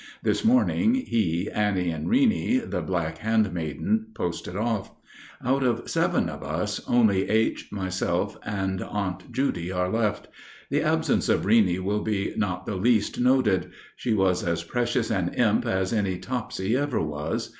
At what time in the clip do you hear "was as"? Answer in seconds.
14.15-14.63